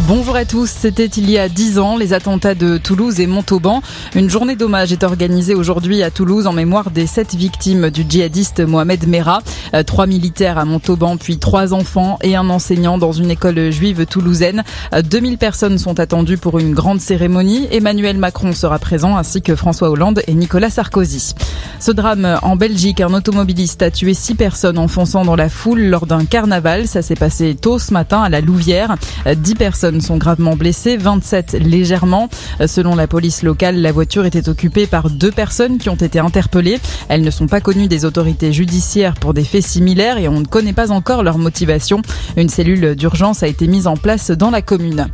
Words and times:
Bonjour 0.00 0.36
à 0.36 0.46
tous, 0.46 0.70
c'était 0.70 1.04
il 1.04 1.30
y 1.30 1.36
a 1.36 1.50
dix 1.50 1.78
ans 1.78 1.98
les 1.98 2.14
attentats 2.14 2.54
de 2.54 2.78
Toulouse 2.78 3.20
et 3.20 3.26
Montauban. 3.26 3.82
Une 4.14 4.30
journée 4.30 4.56
d'hommage 4.56 4.90
est 4.90 5.04
organisée 5.04 5.54
aujourd'hui 5.54 6.02
à 6.02 6.10
Toulouse 6.10 6.46
en 6.46 6.54
mémoire 6.54 6.90
des 6.90 7.06
sept 7.06 7.34
victimes 7.34 7.90
du 7.90 8.06
djihadiste 8.08 8.60
Mohamed 8.60 9.06
Merah. 9.06 9.42
Euh, 9.74 9.82
trois 9.82 10.06
militaires 10.06 10.56
à 10.56 10.64
Montauban, 10.64 11.18
puis 11.18 11.36
trois 11.36 11.74
enfants 11.74 12.18
et 12.22 12.36
un 12.36 12.48
enseignant 12.48 12.96
dans 12.96 13.12
une 13.12 13.30
école 13.30 13.70
juive 13.70 14.06
toulousaine. 14.06 14.64
2000 14.94 15.34
euh, 15.34 15.36
personnes 15.36 15.76
sont 15.76 16.00
attendues 16.00 16.38
pour 16.38 16.58
une 16.58 16.72
grande 16.72 17.00
cérémonie. 17.00 17.68
Emmanuel 17.70 18.16
Macron 18.16 18.54
sera 18.54 18.78
présent 18.78 19.18
ainsi 19.18 19.42
que 19.42 19.54
François 19.56 19.90
Hollande 19.90 20.22
et 20.26 20.32
Nicolas 20.32 20.70
Sarkozy. 20.70 21.34
Ce 21.80 21.90
drame 21.90 22.38
en 22.42 22.56
Belgique, 22.56 23.02
un 23.02 23.12
automobiliste 23.12 23.82
a 23.82 23.90
tué 23.90 24.14
six 24.14 24.36
personnes 24.36 24.78
en 24.78 24.88
fonçant 24.88 25.26
dans 25.26 25.36
la 25.36 25.50
foule 25.50 25.82
lors 25.82 26.06
d'un 26.06 26.24
carnaval. 26.24 26.86
Ça 26.88 27.02
s'est 27.02 27.14
passé 27.14 27.54
tôt 27.60 27.78
ce 27.78 27.92
matin 27.92 28.22
à 28.22 28.30
la 28.30 28.40
Louvière. 28.40 28.96
Euh, 29.26 29.34
personnes 29.82 30.00
sont 30.00 30.16
gravement 30.16 30.54
blessées, 30.54 30.96
27 30.96 31.54
légèrement. 31.54 32.28
Selon 32.66 32.94
la 32.94 33.08
police 33.08 33.42
locale, 33.42 33.82
la 33.82 33.90
voiture 33.90 34.24
était 34.26 34.48
occupée 34.48 34.86
par 34.86 35.10
deux 35.10 35.32
personnes 35.32 35.78
qui 35.78 35.88
ont 35.88 35.96
été 35.96 36.20
interpellées. 36.20 36.78
Elles 37.08 37.22
ne 37.22 37.30
sont 37.32 37.48
pas 37.48 37.60
connues 37.60 37.88
des 37.88 38.04
autorités 38.04 38.52
judiciaires 38.52 39.14
pour 39.14 39.34
des 39.34 39.42
faits 39.42 39.66
similaires 39.66 40.18
et 40.18 40.28
on 40.28 40.38
ne 40.38 40.44
connaît 40.44 40.72
pas 40.72 40.92
encore 40.92 41.24
leur 41.24 41.36
motivation. 41.36 42.00
Une 42.36 42.48
cellule 42.48 42.94
d'urgence 42.94 43.42
a 43.42 43.48
été 43.48 43.66
mise 43.66 43.88
en 43.88 43.96
place 43.96 44.30
dans 44.30 44.52
la 44.52 44.62
commune. 44.62 45.08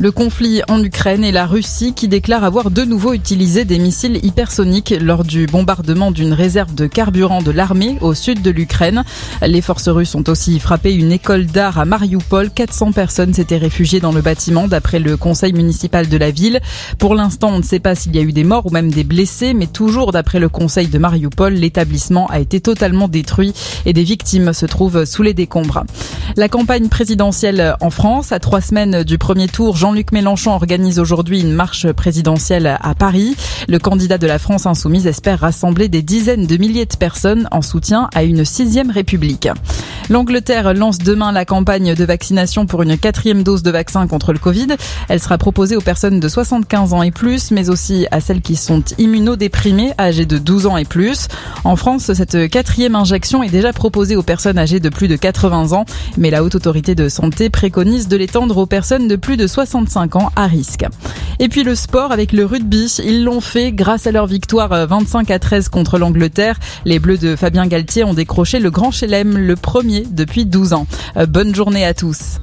Le 0.00 0.10
conflit 0.10 0.60
en 0.68 0.82
Ukraine 0.82 1.22
et 1.22 1.30
la 1.30 1.46
Russie 1.46 1.92
qui 1.94 2.08
déclare 2.08 2.42
avoir 2.42 2.72
de 2.72 2.82
nouveau 2.82 3.12
utilisé 3.12 3.64
des 3.64 3.78
missiles 3.78 4.18
hypersoniques 4.24 4.92
lors 5.00 5.22
du 5.22 5.46
bombardement 5.46 6.10
d'une 6.10 6.32
réserve 6.32 6.74
de 6.74 6.86
carburant 6.86 7.42
de 7.42 7.52
l'armée 7.52 7.96
au 8.00 8.12
sud 8.12 8.42
de 8.42 8.50
l'Ukraine. 8.50 9.04
Les 9.42 9.60
forces 9.60 9.88
russes 9.88 10.16
ont 10.16 10.24
aussi 10.26 10.58
frappé 10.58 10.92
une 10.94 11.12
école 11.12 11.46
d'art 11.46 11.78
à 11.78 11.84
Mariupol. 11.84 12.50
400 12.50 12.90
personnes 12.90 13.34
s'étaient 13.34 13.56
réfugiées 13.56 14.00
dans 14.00 14.10
le 14.10 14.20
bâtiment 14.20 14.66
d'après 14.66 14.98
le 14.98 15.16
conseil 15.16 15.52
municipal 15.52 16.08
de 16.08 16.16
la 16.16 16.32
ville. 16.32 16.60
Pour 16.98 17.14
l'instant, 17.14 17.50
on 17.52 17.58
ne 17.58 17.62
sait 17.62 17.78
pas 17.78 17.94
s'il 17.94 18.16
y 18.16 18.18
a 18.18 18.22
eu 18.22 18.32
des 18.32 18.44
morts 18.44 18.66
ou 18.66 18.70
même 18.70 18.90
des 18.90 19.04
blessés, 19.04 19.54
mais 19.54 19.68
toujours 19.68 20.10
d'après 20.10 20.40
le 20.40 20.48
conseil 20.48 20.88
de 20.88 20.98
Mariupol, 20.98 21.54
l'établissement 21.54 22.26
a 22.28 22.40
été 22.40 22.60
totalement 22.60 23.06
détruit 23.06 23.52
et 23.86 23.92
des 23.92 24.04
victimes 24.04 24.52
se 24.52 24.66
trouvent 24.66 25.04
sous 25.04 25.22
les 25.22 25.34
décombres. 25.34 25.84
La 26.36 26.48
campagne 26.48 26.88
présidentielle 26.88 27.76
en 27.80 27.90
France, 27.90 28.32
à 28.32 28.40
trois 28.40 28.60
semaines 28.60 29.04
du 29.04 29.18
premier 29.18 29.46
tour, 29.46 29.76
Jean-Luc 29.84 30.12
Mélenchon 30.12 30.52
organise 30.52 30.98
aujourd'hui 30.98 31.42
une 31.42 31.52
marche 31.52 31.92
présidentielle 31.92 32.78
à 32.80 32.94
Paris. 32.94 33.36
Le 33.68 33.78
candidat 33.78 34.16
de 34.16 34.26
la 34.26 34.38
France 34.38 34.64
insoumise 34.64 35.06
espère 35.06 35.40
rassembler 35.40 35.88
des 35.88 36.00
dizaines 36.00 36.46
de 36.46 36.56
milliers 36.56 36.86
de 36.86 36.96
personnes 36.96 37.46
en 37.50 37.60
soutien 37.60 38.08
à 38.14 38.22
une 38.22 38.46
sixième 38.46 38.90
république. 38.90 39.46
L'Angleterre 40.10 40.74
lance 40.74 40.98
demain 40.98 41.32
la 41.32 41.46
campagne 41.46 41.94
de 41.94 42.04
vaccination 42.04 42.66
pour 42.66 42.82
une 42.82 42.98
quatrième 42.98 43.42
dose 43.42 43.62
de 43.62 43.70
vaccin 43.70 44.06
contre 44.06 44.34
le 44.34 44.38
Covid. 44.38 44.68
Elle 45.08 45.20
sera 45.20 45.38
proposée 45.38 45.76
aux 45.76 45.80
personnes 45.80 46.20
de 46.20 46.28
75 46.28 46.92
ans 46.92 47.02
et 47.02 47.10
plus, 47.10 47.50
mais 47.50 47.70
aussi 47.70 48.06
à 48.10 48.20
celles 48.20 48.42
qui 48.42 48.56
sont 48.56 48.82
immunodéprimées, 48.98 49.92
âgées 49.98 50.26
de 50.26 50.36
12 50.36 50.66
ans 50.66 50.76
et 50.76 50.84
plus. 50.84 51.28
En 51.64 51.76
France, 51.76 52.12
cette 52.12 52.50
quatrième 52.50 52.96
injection 52.96 53.42
est 53.42 53.48
déjà 53.48 53.72
proposée 53.72 54.16
aux 54.16 54.22
personnes 54.22 54.58
âgées 54.58 54.80
de 54.80 54.90
plus 54.90 55.08
de 55.08 55.16
80 55.16 55.72
ans, 55.72 55.86
mais 56.18 56.30
la 56.30 56.44
Haute 56.44 56.54
Autorité 56.54 56.94
de 56.94 57.08
Santé 57.08 57.48
préconise 57.48 58.06
de 58.06 58.18
l'étendre 58.18 58.58
aux 58.58 58.66
personnes 58.66 59.08
de 59.08 59.16
plus 59.16 59.38
de 59.38 59.46
65 59.74 60.16
ans 60.16 60.30
à 60.36 60.46
risque. 60.46 60.84
Et 61.40 61.48
puis 61.48 61.64
le 61.64 61.74
sport 61.74 62.12
avec 62.12 62.32
le 62.32 62.44
rugby, 62.44 62.86
ils 63.04 63.24
l'ont 63.24 63.40
fait 63.40 63.72
grâce 63.72 64.06
à 64.06 64.12
leur 64.12 64.26
victoire 64.26 64.86
25 64.86 65.30
à 65.32 65.38
13 65.40 65.68
contre 65.68 65.98
l'Angleterre. 65.98 66.60
Les 66.84 67.00
Bleus 67.00 67.18
de 67.18 67.34
Fabien 67.34 67.66
Galtier 67.66 68.04
ont 68.04 68.14
décroché 68.14 68.60
le 68.60 68.70
Grand 68.70 68.92
Chelem, 68.92 69.36
le 69.36 69.56
premier 69.56 70.04
depuis 70.08 70.46
12 70.46 70.74
ans. 70.74 70.86
Euh, 71.16 71.26
bonne 71.26 71.54
journée 71.54 71.84
à 71.84 71.92
tous. 71.92 72.38